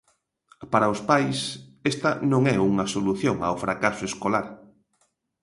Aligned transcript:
Para 0.71 0.91
os 0.93 1.01
pais, 1.09 1.37
esta 1.91 2.09
non 2.31 2.41
é 2.53 2.57
unha 2.69 2.85
solución 2.93 3.37
ao 3.41 3.59
fracaso 3.63 4.03
escolar. 4.11 4.47